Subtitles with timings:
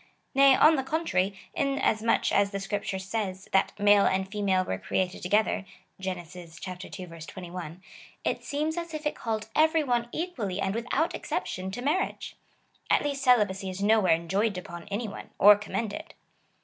[0.33, 5.21] Nay, on the contrary, inasmuch as the Scripture says, that male and female were created
[5.21, 5.63] together,
[5.99, 6.17] (Gen.
[6.35, 6.47] ii.
[6.49, 7.83] 21,)
[8.23, 12.33] it seems as if it called every one equally and without exception to marriage:^
[12.89, 16.15] at least celibacy is nowhere enjoined upon any one, or commended.